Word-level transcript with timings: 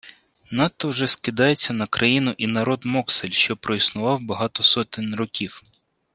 Надто 0.51 0.87
вже 0.89 1.07
скидається 1.07 1.73
на 1.73 1.87
країну 1.87 2.35
і 2.37 2.47
народ 2.47 2.85
Моксель, 2.85 3.29
що 3.31 3.57
проіснував 3.57 4.21
багато 4.21 4.63
сотень 4.63 5.15
років! 5.15 5.61